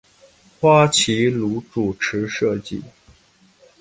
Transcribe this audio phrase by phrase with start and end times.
[0.59, 2.81] 花琦如主持设计。